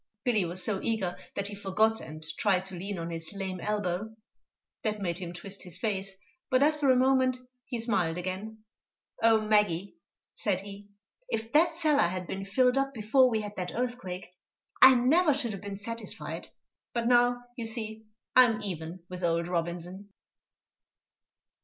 [0.23, 4.15] Billy was so eager that he forgot, and tried to lean on his lame elbow.
[4.81, 6.15] That made him twist his face,
[6.49, 8.63] but after a moment he smiled again.
[9.21, 9.93] "Oh, Maggie,"
[10.33, 10.87] said he,
[11.29, 14.31] "if that cellar had been filled up before we had that earthquake,
[14.81, 16.49] I never should have been satisfied;
[16.93, 20.09] but now, you see, I'm even with old Robinson!"